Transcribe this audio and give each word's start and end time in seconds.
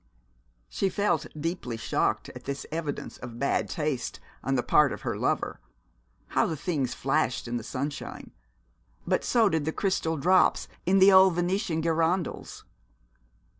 She 0.67 0.89
felt 0.89 1.27
deeply 1.39 1.77
shocked 1.77 2.29
at 2.29 2.45
this 2.45 2.65
evidence 2.71 3.19
of 3.19 3.37
bad 3.37 3.69
taste 3.69 4.19
on 4.43 4.55
the 4.55 4.63
part 4.63 4.91
of 4.91 5.01
her 5.01 5.15
lover. 5.15 5.59
How 6.29 6.47
the 6.47 6.57
things 6.57 6.95
flashed 6.95 7.47
in 7.47 7.57
the 7.57 7.63
sunshine 7.63 8.31
but 9.05 9.23
so 9.23 9.47
did 9.47 9.63
the 9.63 9.71
crystal 9.71 10.17
drops 10.17 10.67
in 10.87 10.97
the 10.97 11.11
old 11.11 11.35
Venetian 11.35 11.81
girandoles. 11.83 12.63